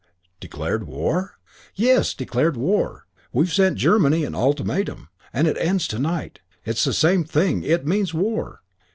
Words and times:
"Declared 0.39 0.87
war?" 0.87 1.37
"Yes, 1.75 2.15
declared 2.15 2.57
war. 2.57 3.05
We've 3.31 3.53
sent 3.53 3.77
Germany 3.77 4.25
an 4.25 4.33
ultimatum. 4.33 5.09
It 5.31 5.57
ends 5.59 5.87
to 5.89 5.99
night. 5.99 6.39
It's 6.65 6.83
the 6.83 6.93
same 6.93 7.23
thing. 7.23 7.61
It 7.61 7.85
means 7.85 8.11
war." 8.11 8.63